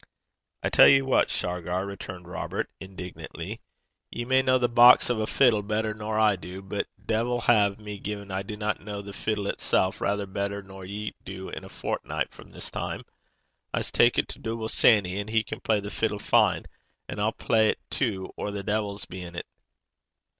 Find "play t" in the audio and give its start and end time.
17.31-17.77